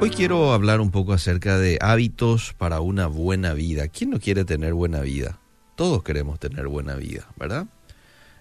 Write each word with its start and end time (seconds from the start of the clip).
Hoy 0.00 0.10
quiero 0.10 0.52
hablar 0.52 0.80
un 0.80 0.90
poco 0.90 1.12
acerca 1.12 1.56
de 1.56 1.78
hábitos 1.80 2.52
para 2.58 2.80
una 2.80 3.06
buena 3.06 3.54
vida. 3.54 3.88
¿Quién 3.88 4.10
no 4.10 4.20
quiere 4.20 4.44
tener 4.44 4.74
buena 4.74 5.00
vida? 5.00 5.38
Todos 5.76 6.02
queremos 6.02 6.38
tener 6.38 6.66
buena 6.66 6.94
vida, 6.96 7.28
¿verdad? 7.36 7.68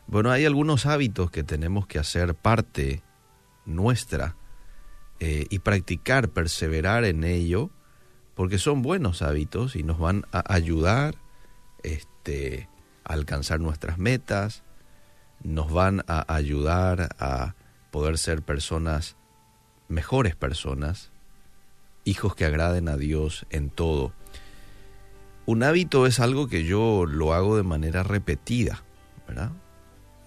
Bueno, 0.08 0.32
hay 0.32 0.46
algunos 0.46 0.86
hábitos 0.86 1.32
que 1.32 1.44
tenemos 1.44 1.88
que 1.88 2.00
hacer 2.00 2.36
parte 2.36 3.02
nuestra 3.66 4.36
eh, 5.20 5.46
y 5.50 5.60
practicar, 5.60 6.30
perseverar 6.30 7.06
en 7.06 7.24
ello, 7.24 7.70
porque 8.36 8.58
son 8.58 8.82
buenos 8.82 9.22
hábitos 9.22 9.78
y 9.78 9.84
nos 9.84 10.00
van 10.00 10.26
a 10.34 10.44
ayudar 10.54 11.16
este, 11.84 12.68
a 13.06 13.14
alcanzar 13.14 13.62
nuestras 13.62 13.98
metas, 13.98 14.64
nos 15.44 15.72
van 15.72 16.04
a 16.08 16.26
ayudar 16.34 17.16
a 17.20 17.56
poder 17.92 18.18
ser 18.18 18.42
personas, 18.42 19.16
mejores 19.88 20.36
personas, 20.36 21.13
hijos 22.06 22.36
que 22.36 22.46
agraden 22.46 22.88
a 22.90 22.98
Dios 22.98 23.46
en 23.50 23.70
todo. 23.70 24.14
Un 25.46 25.64
hábito 25.64 26.08
es 26.08 26.20
algo 26.20 26.48
que 26.48 26.64
yo 26.64 27.06
lo 27.06 27.34
hago 27.34 27.58
de 27.58 27.64
manera 27.64 28.04
repetida, 28.04 28.84
¿verdad? 29.28 29.52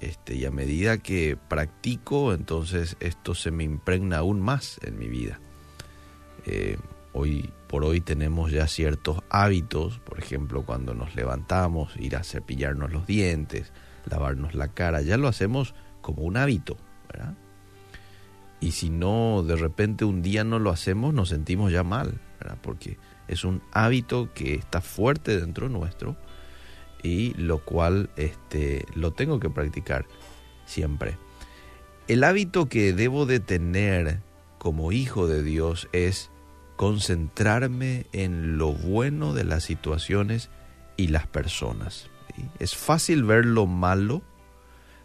Este, 0.00 0.34
y 0.34 0.44
a 0.44 0.50
medida 0.50 0.98
que 0.98 1.38
practico, 1.48 2.34
entonces 2.34 2.96
esto 3.00 3.34
se 3.34 3.50
me 3.50 3.64
impregna 3.64 4.18
aún 4.18 4.40
más 4.40 4.78
en 4.82 4.98
mi 4.98 5.08
vida. 5.08 5.40
Eh, 6.44 6.76
hoy 7.14 7.50
por 7.66 7.84
hoy 7.84 8.00
tenemos 8.00 8.52
ya 8.52 8.66
ciertos 8.66 9.22
hábitos, 9.30 9.98
por 10.00 10.18
ejemplo, 10.18 10.64
cuando 10.64 10.94
nos 10.94 11.14
levantamos, 11.16 11.96
ir 11.96 12.16
a 12.16 12.22
cepillarnos 12.22 12.92
los 12.92 13.06
dientes, 13.06 13.72
lavarnos 14.04 14.54
la 14.54 14.68
cara, 14.68 15.00
ya 15.00 15.16
lo 15.16 15.28
hacemos 15.28 15.74
como 16.02 16.22
un 16.22 16.36
hábito, 16.36 16.76
¿verdad? 17.08 17.34
Y 18.60 18.72
si 18.72 18.90
no, 18.90 19.42
de 19.42 19.56
repente 19.56 20.04
un 20.04 20.22
día 20.22 20.44
no 20.44 20.58
lo 20.58 20.70
hacemos, 20.70 21.12
nos 21.12 21.28
sentimos 21.28 21.72
ya 21.72 21.82
mal. 21.82 22.20
Porque 22.62 22.98
es 23.28 23.44
un 23.44 23.62
hábito 23.72 24.32
que 24.34 24.54
está 24.54 24.80
fuerte 24.80 25.38
dentro 25.40 25.68
nuestro 25.68 26.16
y 27.02 27.34
lo 27.34 27.58
cual 27.64 28.10
este, 28.16 28.84
lo 28.94 29.12
tengo 29.12 29.40
que 29.40 29.50
practicar 29.50 30.06
siempre. 30.64 31.18
El 32.08 32.24
hábito 32.24 32.68
que 32.68 32.92
debo 32.92 33.26
de 33.26 33.40
tener 33.40 34.20
como 34.58 34.92
hijo 34.92 35.26
de 35.26 35.42
Dios 35.42 35.88
es 35.92 36.30
concentrarme 36.76 38.06
en 38.12 38.58
lo 38.58 38.72
bueno 38.72 39.32
de 39.32 39.44
las 39.44 39.64
situaciones 39.64 40.50
y 40.96 41.08
las 41.08 41.26
personas. 41.26 42.10
Es 42.58 42.76
fácil 42.76 43.24
ver 43.24 43.46
lo 43.46 43.66
malo, 43.66 44.22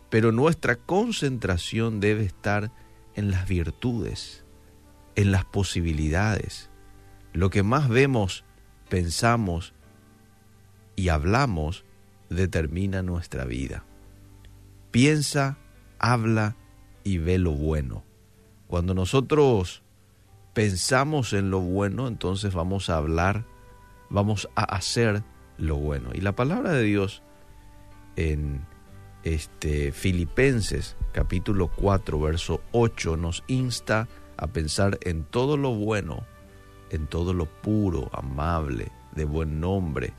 pero 0.09 0.31
nuestra 0.31 0.75
concentración 0.75 1.99
debe 1.99 2.23
estar 2.23 2.71
en 3.15 3.31
las 3.31 3.47
virtudes, 3.47 4.45
en 5.15 5.31
las 5.31 5.45
posibilidades. 5.45 6.69
Lo 7.33 7.49
que 7.49 7.63
más 7.63 7.89
vemos, 7.89 8.43
pensamos 8.89 9.73
y 10.95 11.09
hablamos 11.09 11.85
determina 12.29 13.01
nuestra 13.01 13.45
vida. 13.45 13.83
Piensa, 14.91 15.57
habla 15.99 16.55
y 17.03 17.17
ve 17.17 17.37
lo 17.37 17.51
bueno. 17.51 18.03
Cuando 18.67 18.93
nosotros 18.93 19.83
pensamos 20.53 21.33
en 21.33 21.49
lo 21.49 21.59
bueno, 21.59 22.07
entonces 22.07 22.53
vamos 22.53 22.89
a 22.89 22.97
hablar, 22.97 23.45
vamos 24.09 24.49
a 24.55 24.63
hacer 24.63 25.23
lo 25.57 25.75
bueno. 25.75 26.09
Y 26.13 26.21
la 26.21 26.35
palabra 26.35 26.71
de 26.71 26.83
Dios 26.83 27.21
en 28.15 28.65
este 29.23 29.91
Filipenses 29.91 30.95
capítulo 31.11 31.67
4 31.67 32.19
verso 32.19 32.61
8 32.71 33.17
nos 33.17 33.43
insta 33.47 34.07
a 34.37 34.47
pensar 34.47 34.97
en 35.01 35.23
todo 35.23 35.57
lo 35.57 35.73
bueno, 35.73 36.23
en 36.89 37.07
todo 37.07 37.33
lo 37.33 37.45
puro, 37.45 38.09
amable, 38.13 38.91
de 39.15 39.25
buen 39.25 39.59
nombre. 39.59 40.13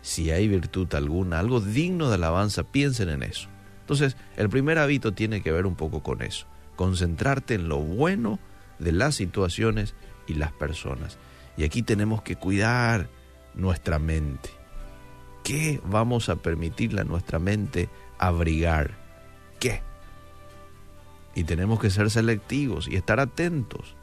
Si 0.00 0.30
hay 0.30 0.48
virtud 0.48 0.92
alguna, 0.94 1.38
algo 1.38 1.60
digno 1.60 2.08
de 2.08 2.14
alabanza, 2.14 2.62
piensen 2.62 3.10
en 3.10 3.22
eso. 3.22 3.48
Entonces, 3.80 4.16
el 4.36 4.48
primer 4.48 4.78
hábito 4.78 5.12
tiene 5.12 5.42
que 5.42 5.52
ver 5.52 5.66
un 5.66 5.74
poco 5.74 6.02
con 6.02 6.22
eso, 6.22 6.46
concentrarte 6.76 7.54
en 7.54 7.68
lo 7.68 7.78
bueno 7.78 8.38
de 8.78 8.92
las 8.92 9.16
situaciones 9.16 9.94
y 10.26 10.34
las 10.34 10.52
personas. 10.52 11.18
Y 11.56 11.64
aquí 11.64 11.82
tenemos 11.82 12.22
que 12.22 12.36
cuidar 12.36 13.08
nuestra 13.54 13.98
mente. 13.98 14.50
¿Qué 15.42 15.80
vamos 15.84 16.28
a 16.28 16.36
permitirle 16.36 17.00
a 17.00 17.04
nuestra 17.04 17.38
mente 17.38 17.88
abrigar? 18.18 18.96
¿Qué? 19.58 19.82
Y 21.34 21.44
tenemos 21.44 21.80
que 21.80 21.90
ser 21.90 22.10
selectivos 22.10 22.88
y 22.88 22.96
estar 22.96 23.20
atentos. 23.20 23.94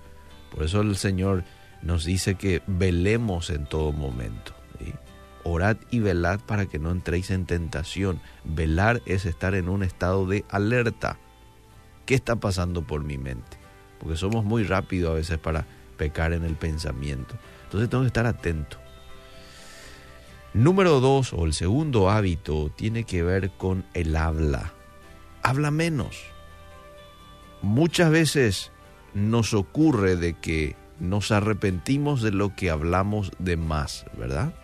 Por 0.51 0.63
eso 0.63 0.81
el 0.81 0.95
Señor 0.95 1.43
nos 1.81 2.05
dice 2.05 2.35
que 2.35 2.61
velemos 2.67 3.49
en 3.49 3.65
todo 3.65 3.91
momento. 3.91 4.53
Orad 5.47 5.77
y 5.91 5.99
velad 5.99 6.39
para 6.39 6.65
que 6.65 6.79
no 6.79 6.89
entréis 6.89 7.29
en 7.29 7.45
tentación. 7.45 8.19
Velar 8.43 9.03
es 9.05 9.25
estar 9.25 9.53
en 9.53 9.69
un 9.69 9.83
estado 9.83 10.25
de 10.25 10.43
alerta. 10.49 11.19
¿Qué 12.07 12.15
está 12.15 12.35
pasando 12.35 12.81
por 12.81 13.03
mi 13.03 13.19
mente? 13.19 13.57
Porque 13.99 14.17
somos 14.17 14.43
muy 14.43 14.63
rápidos 14.63 15.11
a 15.11 15.13
veces 15.13 15.37
para 15.37 15.67
pecar 15.97 16.33
en 16.33 16.45
el 16.45 16.55
pensamiento. 16.55 17.35
Entonces 17.65 17.89
tengo 17.89 18.03
que 18.03 18.07
estar 18.07 18.25
atento. 18.25 18.77
Número 20.55 21.01
dos, 21.01 21.33
o 21.33 21.45
el 21.45 21.51
segundo 21.51 22.09
hábito, 22.09 22.71
tiene 22.73 23.03
que 23.03 23.23
ver 23.23 23.51
con 23.57 23.83
el 23.93 24.15
habla. 24.15 24.71
Habla 25.43 25.69
menos. 25.69 26.23
Muchas 27.61 28.09
veces 28.09 28.71
nos 29.13 29.53
ocurre 29.53 30.15
de 30.15 30.39
que 30.39 30.77
nos 30.97 31.31
arrepentimos 31.31 32.21
de 32.21 32.31
lo 32.31 32.55
que 32.55 32.69
hablamos 32.69 33.33
de 33.37 33.57
más, 33.57 34.05
¿verdad? 34.17 34.55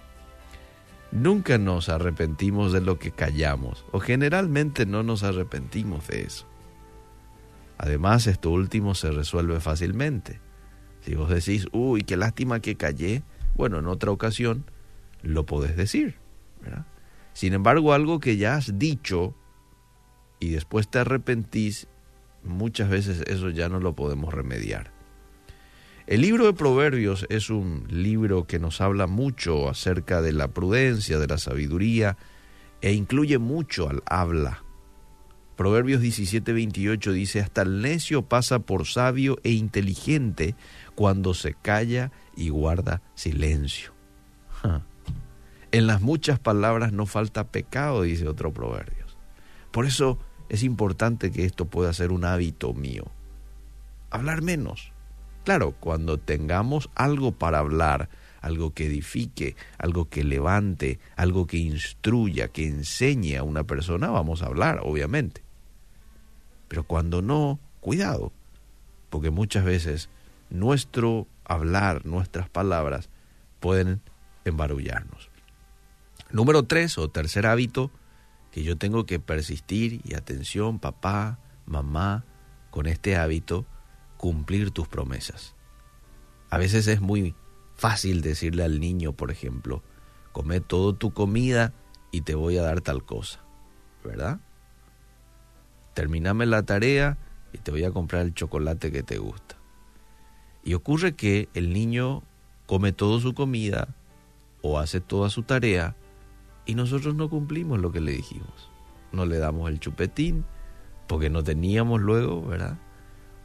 Nunca 1.11 1.57
nos 1.57 1.89
arrepentimos 1.89 2.71
de 2.71 2.79
lo 2.79 2.97
que 2.97 3.11
callamos, 3.11 3.83
o 3.91 3.99
generalmente 3.99 4.85
no 4.85 5.03
nos 5.03 5.23
arrepentimos 5.23 6.07
de 6.07 6.21
eso. 6.21 6.45
Además, 7.77 8.27
esto 8.27 8.49
último 8.51 8.95
se 8.95 9.11
resuelve 9.11 9.59
fácilmente. 9.59 10.39
Si 11.01 11.15
vos 11.15 11.29
decís, 11.29 11.67
uy, 11.73 12.03
qué 12.03 12.15
lástima 12.15 12.61
que 12.61 12.77
callé, 12.77 13.23
bueno, 13.57 13.79
en 13.79 13.87
otra 13.87 14.11
ocasión 14.11 14.63
lo 15.23 15.45
podés 15.45 15.75
decir. 15.75 16.15
Sin 17.33 17.53
embargo, 17.53 17.93
algo 17.93 18.19
que 18.19 18.37
ya 18.37 18.55
has 18.55 18.77
dicho 18.77 19.35
y 20.39 20.49
después 20.49 20.89
te 20.89 20.99
arrepentís, 20.99 21.87
muchas 22.43 22.89
veces 22.89 23.23
eso 23.27 23.49
ya 23.49 23.69
no 23.69 23.79
lo 23.79 23.95
podemos 23.95 24.33
remediar. 24.33 24.91
El 26.07 26.21
libro 26.21 26.45
de 26.45 26.53
Proverbios 26.53 27.25
es 27.29 27.49
un 27.49 27.85
libro 27.89 28.45
que 28.45 28.59
nos 28.59 28.81
habla 28.81 29.07
mucho 29.07 29.69
acerca 29.69 30.21
de 30.21 30.33
la 30.33 30.49
prudencia, 30.49 31.19
de 31.19 31.27
la 31.27 31.37
sabiduría, 31.37 32.17
e 32.81 32.93
incluye 32.93 33.37
mucho 33.37 33.87
al 33.87 34.01
habla. 34.05 34.63
Proverbios 35.55 36.01
17:28 36.01 37.11
dice, 37.11 37.39
hasta 37.39 37.61
el 37.61 37.81
necio 37.81 38.23
pasa 38.23 38.59
por 38.59 38.87
sabio 38.87 39.37
e 39.43 39.51
inteligente 39.51 40.55
cuando 40.95 41.33
se 41.35 41.53
calla 41.53 42.11
y 42.35 42.49
guarda 42.49 43.03
silencio. 43.13 43.93
En 45.71 45.87
las 45.87 46.01
muchas 46.01 46.37
palabras 46.37 46.91
no 46.91 47.05
falta 47.05 47.45
pecado, 47.45 48.01
dice 48.01 48.27
otro 48.27 48.53
proverbio. 48.53 49.05
Por 49.71 49.85
eso 49.85 50.19
es 50.49 50.63
importante 50.63 51.31
que 51.31 51.45
esto 51.45 51.65
pueda 51.65 51.93
ser 51.93 52.11
un 52.11 52.25
hábito 52.25 52.73
mío. 52.73 53.05
Hablar 54.09 54.41
menos. 54.41 54.91
Claro, 55.45 55.71
cuando 55.79 56.17
tengamos 56.17 56.89
algo 56.93 57.31
para 57.31 57.59
hablar, 57.59 58.09
algo 58.41 58.73
que 58.73 58.87
edifique, 58.87 59.55
algo 59.77 60.09
que 60.09 60.25
levante, 60.25 60.99
algo 61.15 61.47
que 61.47 61.57
instruya, 61.57 62.49
que 62.49 62.67
enseñe 62.67 63.37
a 63.37 63.43
una 63.43 63.63
persona, 63.63 64.09
vamos 64.09 64.41
a 64.41 64.47
hablar, 64.47 64.81
obviamente. 64.83 65.41
Pero 66.67 66.83
cuando 66.83 67.21
no, 67.21 67.59
cuidado, 67.79 68.33
porque 69.09 69.29
muchas 69.29 69.63
veces 69.63 70.09
nuestro 70.49 71.27
hablar, 71.45 72.05
nuestras 72.05 72.49
palabras 72.49 73.09
pueden 73.61 74.01
embarullarnos. 74.43 75.30
Número 76.33 76.63
tres 76.63 76.97
o 76.97 77.09
tercer 77.09 77.45
hábito 77.45 77.91
que 78.51 78.63
yo 78.63 78.77
tengo 78.77 79.05
que 79.05 79.19
persistir 79.19 80.01
y 80.05 80.15
atención 80.15 80.79
papá, 80.79 81.39
mamá, 81.65 82.25
con 82.69 82.87
este 82.87 83.17
hábito, 83.17 83.65
cumplir 84.17 84.71
tus 84.71 84.87
promesas. 84.87 85.55
A 86.49 86.57
veces 86.57 86.87
es 86.87 87.01
muy 87.01 87.35
fácil 87.75 88.21
decirle 88.21 88.63
al 88.63 88.79
niño, 88.79 89.13
por 89.13 89.31
ejemplo, 89.31 89.83
come 90.31 90.61
todo 90.61 90.93
tu 90.93 91.11
comida 91.11 91.73
y 92.11 92.21
te 92.21 92.35
voy 92.35 92.57
a 92.57 92.61
dar 92.61 92.81
tal 92.81 93.03
cosa, 93.03 93.39
¿verdad? 94.03 94.39
Terminame 95.93 96.45
la 96.45 96.63
tarea 96.63 97.17
y 97.51 97.57
te 97.57 97.71
voy 97.71 97.83
a 97.83 97.91
comprar 97.91 98.25
el 98.25 98.33
chocolate 98.33 98.91
que 98.91 99.03
te 99.03 99.17
gusta. 99.17 99.57
Y 100.63 100.75
ocurre 100.75 101.15
que 101.15 101.49
el 101.53 101.73
niño 101.73 102.23
come 102.67 102.93
toda 102.93 103.19
su 103.19 103.33
comida 103.33 103.95
o 104.61 104.79
hace 104.79 105.01
toda 105.01 105.29
su 105.29 105.43
tarea 105.43 105.95
y 106.65 106.75
nosotros 106.75 107.15
no 107.15 107.29
cumplimos 107.29 107.79
lo 107.79 107.91
que 107.91 108.01
le 108.01 108.11
dijimos. 108.11 108.69
No 109.11 109.25
le 109.25 109.37
damos 109.37 109.69
el 109.69 109.79
chupetín 109.79 110.45
porque 111.07 111.29
no 111.29 111.43
teníamos 111.43 112.01
luego, 112.01 112.45
¿verdad? 112.45 112.77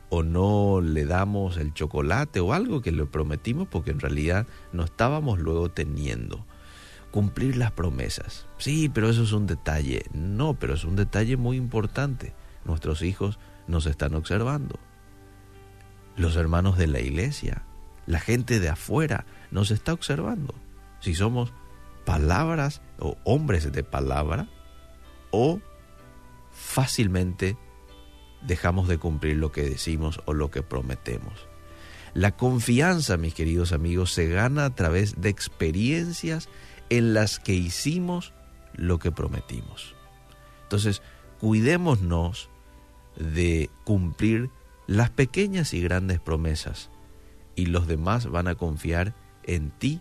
o 0.08 0.22
no 0.22 0.80
le 0.80 1.04
damos 1.04 1.56
el 1.56 1.74
chocolate 1.74 2.40
o 2.40 2.52
algo 2.52 2.80
que 2.80 2.92
le 2.92 3.06
prometimos 3.06 3.68
porque 3.68 3.90
en 3.90 4.00
realidad 4.00 4.46
no 4.72 4.84
estábamos 4.84 5.38
luego 5.38 5.70
teniendo. 5.70 6.46
Cumplir 7.10 7.56
las 7.56 7.72
promesas. 7.72 8.46
Sí, 8.58 8.88
pero 8.88 9.08
eso 9.08 9.22
es 9.22 9.32
un 9.32 9.46
detalle. 9.46 10.04
No, 10.12 10.54
pero 10.54 10.74
es 10.74 10.84
un 10.84 10.96
detalle 10.96 11.36
muy 11.36 11.56
importante. 11.56 12.34
Nuestros 12.64 13.02
hijos 13.02 13.38
nos 13.66 13.86
están 13.86 14.14
observando. 14.14 14.78
Los 16.16 16.36
hermanos 16.36 16.76
de 16.76 16.86
la 16.86 17.00
iglesia, 17.00 17.62
la 18.06 18.20
gente 18.20 18.60
de 18.60 18.68
afuera 18.68 19.24
nos 19.50 19.70
está 19.70 19.92
observando. 19.92 20.54
Si 21.00 21.14
somos 21.14 21.52
palabras 22.06 22.80
o 22.98 23.18
hombres 23.24 23.70
de 23.70 23.84
palabra 23.84 24.48
o 25.30 25.60
fácilmente 26.52 27.58
dejamos 28.40 28.88
de 28.88 28.96
cumplir 28.96 29.36
lo 29.36 29.52
que 29.52 29.62
decimos 29.62 30.20
o 30.24 30.32
lo 30.32 30.50
que 30.50 30.62
prometemos. 30.62 31.46
La 32.14 32.34
confianza, 32.34 33.18
mis 33.18 33.34
queridos 33.34 33.72
amigos, 33.72 34.12
se 34.12 34.28
gana 34.28 34.64
a 34.64 34.74
través 34.74 35.20
de 35.20 35.28
experiencias 35.28 36.48
en 36.88 37.12
las 37.12 37.38
que 37.38 37.52
hicimos 37.52 38.32
lo 38.72 38.98
que 38.98 39.12
prometimos. 39.12 39.94
Entonces, 40.62 41.02
cuidémonos 41.40 42.48
de 43.16 43.68
cumplir 43.84 44.48
las 44.86 45.10
pequeñas 45.10 45.74
y 45.74 45.82
grandes 45.82 46.20
promesas 46.20 46.88
y 47.56 47.66
los 47.66 47.86
demás 47.86 48.26
van 48.26 48.48
a 48.48 48.54
confiar 48.54 49.14
en 49.42 49.70
ti, 49.70 50.00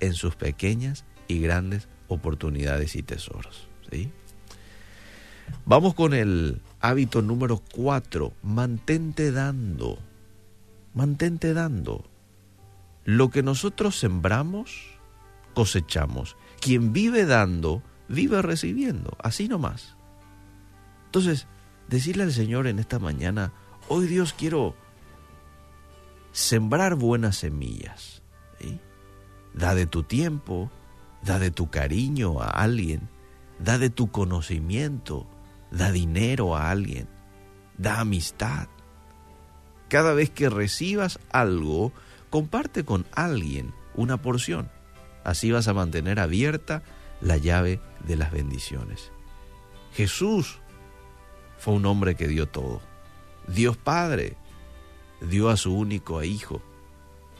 en 0.00 0.14
sus 0.14 0.34
pequeñas 0.34 1.04
y 1.32 1.40
grandes 1.40 1.88
oportunidades 2.08 2.96
y 2.96 3.02
tesoros. 3.02 3.68
Vamos 5.64 5.94
con 5.94 6.14
el 6.14 6.60
hábito 6.80 7.22
número 7.22 7.62
cuatro, 7.74 8.32
mantente 8.42 9.32
dando, 9.32 9.98
mantente 10.94 11.54
dando. 11.54 12.04
Lo 13.04 13.30
que 13.30 13.42
nosotros 13.42 13.98
sembramos, 13.98 14.98
cosechamos. 15.54 16.36
Quien 16.60 16.92
vive 16.92 17.26
dando, 17.26 17.82
vive 18.08 18.40
recibiendo, 18.42 19.16
así 19.22 19.48
nomás. 19.48 19.96
Entonces, 21.06 21.46
decirle 21.88 22.22
al 22.22 22.32
Señor 22.32 22.66
en 22.66 22.78
esta 22.78 22.98
mañana, 22.98 23.52
hoy 23.88 24.06
Dios 24.06 24.32
quiero 24.32 24.74
sembrar 26.32 26.94
buenas 26.94 27.36
semillas. 27.36 28.22
Da 29.54 29.74
de 29.74 29.86
tu 29.86 30.02
tiempo, 30.02 30.70
da 31.22 31.38
de 31.38 31.50
tu 31.50 31.70
cariño 31.70 32.40
a 32.40 32.48
alguien, 32.48 33.08
da 33.58 33.78
de 33.78 33.90
tu 33.90 34.10
conocimiento, 34.10 35.26
da 35.70 35.90
dinero 35.90 36.56
a 36.56 36.70
alguien, 36.70 37.08
da 37.78 38.00
amistad. 38.00 38.68
Cada 39.88 40.14
vez 40.14 40.30
que 40.30 40.48
recibas 40.48 41.18
algo, 41.30 41.92
comparte 42.30 42.84
con 42.84 43.06
alguien 43.12 43.74
una 43.94 44.20
porción. 44.20 44.70
Así 45.24 45.52
vas 45.52 45.68
a 45.68 45.74
mantener 45.74 46.18
abierta 46.18 46.82
la 47.20 47.36
llave 47.36 47.80
de 48.06 48.16
las 48.16 48.32
bendiciones. 48.32 49.12
Jesús 49.92 50.58
fue 51.58 51.74
un 51.74 51.86
hombre 51.86 52.16
que 52.16 52.26
dio 52.26 52.48
todo. 52.48 52.80
Dios 53.46 53.76
Padre 53.76 54.36
dio 55.20 55.50
a 55.50 55.56
su 55.56 55.74
único 55.76 56.22
hijo 56.22 56.62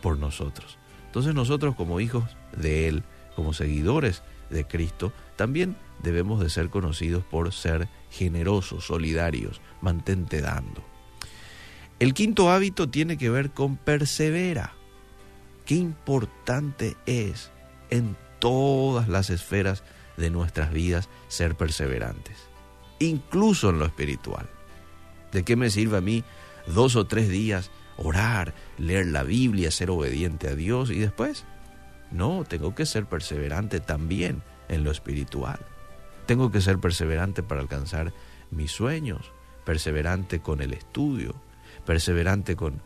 por 0.00 0.18
nosotros. 0.18 0.78
Entonces 1.06 1.34
nosotros 1.34 1.74
como 1.74 2.00
hijos 2.00 2.24
de 2.56 2.88
Él, 2.88 3.04
como 3.36 3.52
seguidores 3.52 4.22
de 4.50 4.66
Cristo, 4.66 5.12
también 5.36 5.76
debemos 6.02 6.40
de 6.40 6.50
ser 6.50 6.68
conocidos 6.68 7.24
por 7.24 7.52
ser 7.52 7.88
generosos, 8.10 8.86
solidarios, 8.86 9.60
mantente 9.80 10.40
dando. 10.40 10.84
El 11.98 12.14
quinto 12.14 12.50
hábito 12.50 12.88
tiene 12.88 13.16
que 13.16 13.30
ver 13.30 13.50
con 13.50 13.76
persevera. 13.76 14.74
Qué 15.64 15.76
importante 15.76 16.96
es 17.06 17.50
en 17.90 18.16
todas 18.40 19.08
las 19.08 19.30
esferas 19.30 19.84
de 20.16 20.30
nuestras 20.30 20.72
vidas 20.72 21.08
ser 21.28 21.54
perseverantes, 21.54 22.36
incluso 22.98 23.70
en 23.70 23.78
lo 23.78 23.86
espiritual. 23.86 24.48
¿De 25.30 25.44
qué 25.44 25.56
me 25.56 25.70
sirve 25.70 25.98
a 25.98 26.00
mí 26.00 26.24
dos 26.66 26.96
o 26.96 27.06
tres 27.06 27.28
días 27.28 27.70
orar, 27.96 28.54
leer 28.78 29.06
la 29.06 29.22
Biblia, 29.22 29.70
ser 29.70 29.90
obediente 29.90 30.48
a 30.48 30.54
Dios 30.54 30.90
y 30.90 30.98
después? 30.98 31.44
No, 32.12 32.44
tengo 32.44 32.74
que 32.74 32.86
ser 32.86 33.06
perseverante 33.06 33.80
también 33.80 34.42
en 34.68 34.84
lo 34.84 34.90
espiritual. 34.90 35.58
Tengo 36.26 36.50
que 36.50 36.60
ser 36.60 36.78
perseverante 36.78 37.42
para 37.42 37.60
alcanzar 37.60 38.12
mis 38.50 38.70
sueños, 38.70 39.32
perseverante 39.64 40.40
con 40.40 40.60
el 40.60 40.74
estudio, 40.74 41.34
perseverante 41.86 42.54
con, 42.54 42.80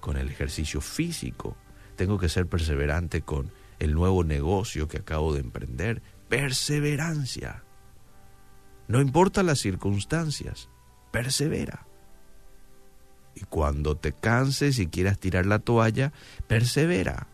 con 0.00 0.16
el 0.16 0.28
ejercicio 0.28 0.80
físico. 0.80 1.56
Tengo 1.96 2.18
que 2.18 2.28
ser 2.28 2.46
perseverante 2.46 3.22
con 3.22 3.50
el 3.78 3.94
nuevo 3.94 4.24
negocio 4.24 4.88
que 4.88 4.98
acabo 4.98 5.32
de 5.32 5.40
emprender. 5.40 6.02
Perseverancia. 6.28 7.62
No 8.88 9.00
importa 9.00 9.42
las 9.42 9.58
circunstancias, 9.58 10.68
persevera. 11.10 11.86
Y 13.34 13.40
cuando 13.40 13.96
te 13.96 14.12
canses 14.12 14.78
y 14.78 14.86
quieras 14.86 15.18
tirar 15.18 15.46
la 15.46 15.58
toalla, 15.58 16.12
persevera. 16.46 17.26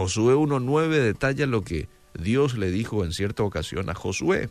Josué 0.00 0.34
1.9 0.34 0.88
detalla 1.02 1.44
lo 1.44 1.60
que 1.60 1.86
Dios 2.14 2.56
le 2.56 2.70
dijo 2.70 3.04
en 3.04 3.12
cierta 3.12 3.42
ocasión 3.42 3.90
a 3.90 3.94
Josué, 3.94 4.48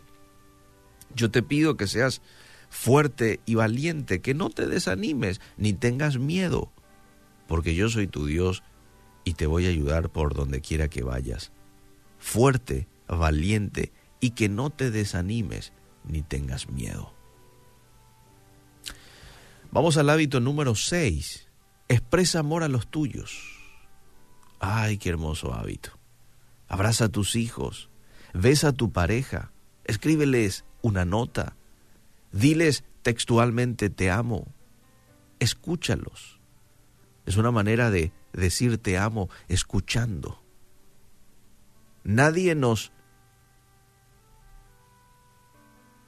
yo 1.12 1.32
te 1.32 1.42
pido 1.42 1.76
que 1.76 1.88
seas 1.88 2.22
fuerte 2.68 3.40
y 3.46 3.56
valiente, 3.56 4.20
que 4.20 4.32
no 4.32 4.50
te 4.50 4.68
desanimes 4.68 5.40
ni 5.56 5.72
tengas 5.72 6.18
miedo, 6.18 6.70
porque 7.48 7.74
yo 7.74 7.88
soy 7.88 8.06
tu 8.06 8.26
Dios 8.26 8.62
y 9.24 9.34
te 9.34 9.48
voy 9.48 9.66
a 9.66 9.70
ayudar 9.70 10.10
por 10.10 10.34
donde 10.34 10.60
quiera 10.60 10.86
que 10.86 11.02
vayas. 11.02 11.50
Fuerte, 12.20 12.86
valiente 13.08 13.90
y 14.20 14.30
que 14.30 14.48
no 14.48 14.70
te 14.70 14.92
desanimes 14.92 15.72
ni 16.04 16.22
tengas 16.22 16.70
miedo. 16.70 17.12
Vamos 19.72 19.96
al 19.96 20.10
hábito 20.10 20.38
número 20.38 20.76
6. 20.76 21.48
Expresa 21.88 22.38
amor 22.38 22.62
a 22.62 22.68
los 22.68 22.86
tuyos. 22.86 23.59
Ay, 24.60 24.98
qué 24.98 25.08
hermoso 25.08 25.52
hábito 25.52 26.00
abraza 26.70 27.06
a 27.06 27.08
tus 27.08 27.34
hijos, 27.34 27.90
besa 28.32 28.68
a 28.68 28.72
tu 28.72 28.92
pareja, 28.92 29.50
escríbeles 29.84 30.64
una 30.82 31.04
nota, 31.04 31.56
diles 32.30 32.84
textualmente 33.02 33.90
te 33.90 34.08
amo, 34.08 34.46
escúchalos. 35.40 36.38
Es 37.26 37.36
una 37.36 37.50
manera 37.50 37.90
de 37.90 38.12
decir 38.32 38.78
te 38.78 38.98
amo 38.98 39.28
escuchando. 39.48 40.44
Nadie 42.04 42.54
nos 42.54 42.92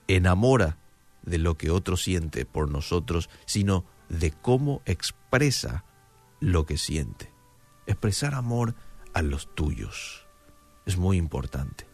enamora 0.07 0.79
de 1.23 1.39
lo 1.39 1.59
que 1.59 1.71
otro 1.71 1.97
siente 1.97 2.47
por 2.47 2.71
nosotros, 2.71 3.29
sino 3.47 3.85
de 4.09 4.31
cómo 4.31 4.81
expresa 4.87 5.85
lo 6.39 6.67
que 6.67 6.79
siente. 6.79 7.32
Expresar 7.87 8.35
amor 8.35 8.75
a 9.13 9.23
los 9.23 9.55
tuyos 9.55 10.27
es 10.87 10.97
muy 10.97 11.17
importante. 11.17 11.87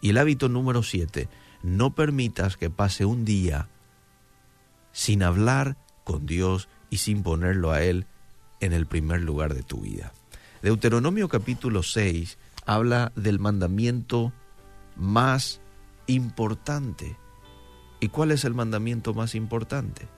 Y 0.00 0.10
el 0.10 0.18
hábito 0.18 0.48
número 0.48 0.82
siete, 0.82 1.28
no 1.62 1.94
permitas 1.94 2.56
que 2.56 2.70
pase 2.70 3.04
un 3.04 3.24
día 3.24 3.68
sin 4.92 5.22
hablar 5.22 5.76
con 6.04 6.26
Dios 6.26 6.68
y 6.88 6.98
sin 6.98 7.22
ponerlo 7.22 7.70
a 7.70 7.82
Él 7.82 8.06
en 8.60 8.72
el 8.72 8.86
primer 8.86 9.20
lugar 9.20 9.54
de 9.54 9.62
tu 9.62 9.80
vida. 9.80 10.12
Deuteronomio 10.62 11.28
capítulo 11.28 11.82
6 11.82 12.38
habla 12.66 13.12
del 13.16 13.38
mandamiento 13.38 14.32
más 14.96 15.60
importante. 16.06 17.16
¿Y 18.00 18.08
cuál 18.08 18.30
es 18.30 18.44
el 18.44 18.54
mandamiento 18.54 19.14
más 19.14 19.34
importante? 19.34 20.08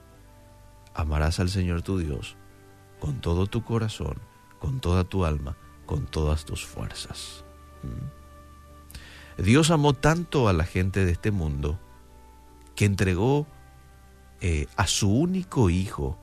Amarás 0.93 1.39
al 1.39 1.49
Señor 1.49 1.81
tu 1.81 1.97
Dios 1.97 2.35
con 2.99 3.19
todo 3.19 3.47
tu 3.47 3.63
corazón, 3.63 4.17
con 4.63 4.79
toda 4.79 5.03
tu 5.03 5.25
alma, 5.25 5.57
con 5.85 6.05
todas 6.05 6.45
tus 6.45 6.65
fuerzas. 6.65 7.43
Dios 9.37 9.71
amó 9.71 9.91
tanto 9.91 10.47
a 10.47 10.53
la 10.53 10.63
gente 10.63 11.03
de 11.03 11.11
este 11.11 11.31
mundo 11.31 11.77
que 12.73 12.85
entregó 12.85 13.45
eh, 14.39 14.67
a 14.77 14.87
su 14.87 15.11
único 15.11 15.69
Hijo 15.69 16.17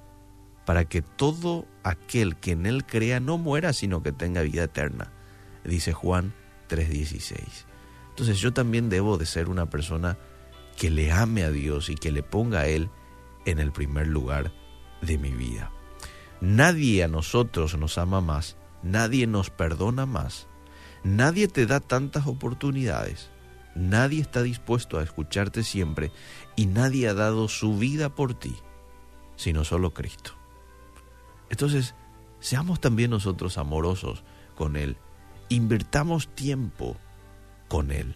para 0.64 0.86
que 0.86 1.02
todo 1.02 1.66
aquel 1.82 2.36
que 2.36 2.52
en 2.52 2.64
Él 2.64 2.86
crea 2.86 3.20
no 3.20 3.36
muera, 3.36 3.74
sino 3.74 4.02
que 4.02 4.10
tenga 4.10 4.40
vida 4.40 4.64
eterna, 4.64 5.12
dice 5.62 5.92
Juan 5.92 6.32
3:16. 6.70 7.66
Entonces 8.08 8.38
yo 8.38 8.54
también 8.54 8.88
debo 8.88 9.18
de 9.18 9.26
ser 9.26 9.50
una 9.50 9.68
persona 9.68 10.16
que 10.78 10.88
le 10.88 11.12
ame 11.12 11.44
a 11.44 11.50
Dios 11.50 11.90
y 11.90 11.94
que 11.94 12.10
le 12.10 12.22
ponga 12.22 12.60
a 12.60 12.68
Él 12.68 12.88
en 13.44 13.58
el 13.58 13.70
primer 13.70 14.06
lugar 14.06 14.50
de 15.02 15.18
mi 15.18 15.30
vida. 15.30 15.70
Nadie 16.40 17.04
a 17.04 17.08
nosotros 17.08 17.76
nos 17.76 17.98
ama 17.98 18.20
más, 18.20 18.56
nadie 18.82 19.26
nos 19.26 19.50
perdona 19.50 20.06
más 20.06 20.48
Nadie 21.02 21.48
te 21.48 21.66
da 21.66 21.80
tantas 21.80 22.26
oportunidades, 22.26 23.30
nadie 23.74 24.20
está 24.20 24.42
dispuesto 24.42 24.98
a 24.98 25.02
escucharte 25.02 25.62
siempre 25.62 26.12
y 26.56 26.66
nadie 26.66 27.08
ha 27.08 27.14
dado 27.14 27.48
su 27.48 27.78
vida 27.78 28.14
por 28.14 28.34
ti. 28.34 28.54
sino 29.36 29.64
solo 29.64 29.94
Cristo. 29.94 30.32
Entonces, 31.48 31.94
seamos 32.40 32.78
también 32.78 33.10
nosotros 33.10 33.56
amorosos 33.56 34.22
con 34.54 34.76
Él. 34.76 34.98
Invertamos 35.48 36.28
tiempo 36.34 36.98
con 37.66 37.90
Él. 37.90 38.14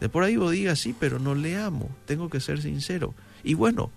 De 0.00 0.08
por 0.08 0.24
ahí 0.24 0.36
vos 0.36 0.50
digas, 0.50 0.80
sí, 0.80 0.92
pero 0.98 1.20
no 1.20 1.36
le 1.36 1.56
amo, 1.56 1.88
tengo 2.04 2.28
que 2.30 2.40
ser 2.40 2.60
sincero. 2.60 3.14
Y 3.44 3.54
bueno, 3.54 3.92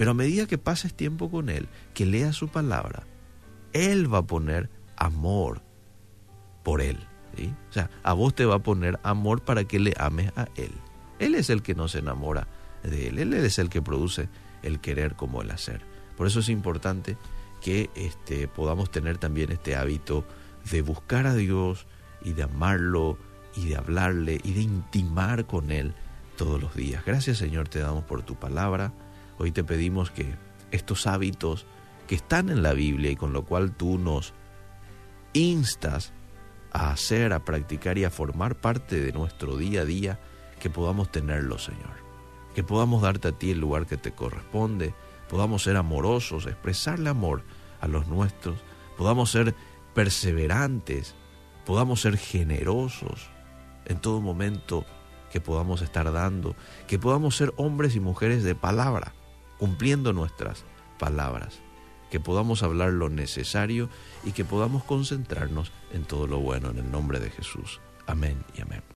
pero 0.00 0.12
a 0.12 0.14
medida 0.14 0.46
que 0.46 0.56
pases 0.56 0.94
tiempo 0.94 1.30
con 1.30 1.50
Él, 1.50 1.68
que 1.92 2.06
leas 2.06 2.34
su 2.34 2.48
palabra, 2.48 3.06
Él 3.74 4.10
va 4.10 4.20
a 4.20 4.26
poner 4.26 4.70
amor 4.96 5.60
por 6.62 6.80
Él. 6.80 6.96
O 7.68 7.72
sea, 7.74 7.90
a 8.02 8.14
vos 8.14 8.34
te 8.34 8.46
va 8.46 8.54
a 8.54 8.62
poner 8.62 8.98
amor 9.02 9.42
para 9.42 9.64
que 9.64 9.78
le 9.78 9.92
ames 9.98 10.32
a 10.36 10.48
Él. 10.56 10.72
Él 11.18 11.34
es 11.34 11.50
el 11.50 11.60
que 11.60 11.74
nos 11.74 11.94
enamora 11.96 12.48
de 12.82 13.08
Él. 13.08 13.18
Él 13.18 13.34
es 13.34 13.58
el 13.58 13.68
que 13.68 13.82
produce 13.82 14.30
el 14.62 14.80
querer 14.80 15.16
como 15.16 15.42
el 15.42 15.50
hacer. 15.50 15.82
Por 16.16 16.26
eso 16.26 16.40
es 16.40 16.48
importante 16.48 17.18
que 17.60 17.90
este, 17.94 18.48
podamos 18.48 18.90
tener 18.90 19.18
también 19.18 19.52
este 19.52 19.76
hábito 19.76 20.24
de 20.70 20.80
buscar 20.80 21.26
a 21.26 21.34
Dios 21.34 21.86
y 22.22 22.32
de 22.32 22.44
amarlo 22.44 23.18
y 23.54 23.68
de 23.68 23.76
hablarle 23.76 24.40
y 24.44 24.54
de 24.54 24.62
intimar 24.62 25.44
con 25.44 25.70
Él 25.70 25.92
todos 26.38 26.58
los 26.58 26.74
días. 26.74 27.04
Gracias 27.04 27.36
Señor 27.36 27.68
te 27.68 27.80
damos 27.80 28.04
por 28.04 28.22
tu 28.22 28.36
palabra. 28.36 28.94
Hoy 29.40 29.52
te 29.52 29.64
pedimos 29.64 30.10
que 30.10 30.34
estos 30.70 31.06
hábitos 31.06 31.64
que 32.06 32.14
están 32.14 32.50
en 32.50 32.62
la 32.62 32.74
Biblia 32.74 33.10
y 33.10 33.16
con 33.16 33.32
lo 33.32 33.46
cual 33.46 33.72
tú 33.74 33.96
nos 33.96 34.34
instas 35.32 36.12
a 36.72 36.90
hacer, 36.90 37.32
a 37.32 37.42
practicar 37.42 37.96
y 37.96 38.04
a 38.04 38.10
formar 38.10 38.60
parte 38.60 39.00
de 39.00 39.12
nuestro 39.12 39.56
día 39.56 39.80
a 39.80 39.84
día, 39.86 40.20
que 40.60 40.68
podamos 40.68 41.10
tenerlos, 41.10 41.64
Señor. 41.64 42.04
Que 42.54 42.62
podamos 42.62 43.00
darte 43.00 43.28
a 43.28 43.32
ti 43.32 43.52
el 43.52 43.60
lugar 43.60 43.86
que 43.86 43.96
te 43.96 44.12
corresponde, 44.12 44.92
podamos 45.30 45.62
ser 45.62 45.78
amorosos, 45.78 46.44
expresarle 46.44 47.08
amor 47.08 47.42
a 47.80 47.88
los 47.88 48.08
nuestros, 48.08 48.58
podamos 48.98 49.30
ser 49.30 49.54
perseverantes, 49.94 51.14
podamos 51.64 52.02
ser 52.02 52.18
generosos 52.18 53.30
en 53.86 54.02
todo 54.02 54.20
momento 54.20 54.84
que 55.32 55.40
podamos 55.40 55.80
estar 55.80 56.12
dando, 56.12 56.56
que 56.86 56.98
podamos 56.98 57.36
ser 57.36 57.54
hombres 57.56 57.96
y 57.96 58.00
mujeres 58.00 58.44
de 58.44 58.54
palabra, 58.54 59.14
cumpliendo 59.60 60.14
nuestras 60.14 60.64
palabras, 60.98 61.60
que 62.10 62.18
podamos 62.18 62.62
hablar 62.62 62.94
lo 62.94 63.10
necesario 63.10 63.90
y 64.24 64.32
que 64.32 64.46
podamos 64.46 64.82
concentrarnos 64.84 65.70
en 65.92 66.04
todo 66.04 66.26
lo 66.26 66.40
bueno 66.40 66.70
en 66.70 66.78
el 66.78 66.90
nombre 66.90 67.20
de 67.20 67.28
Jesús. 67.28 67.78
Amén 68.06 68.42
y 68.56 68.62
amén. 68.62 68.82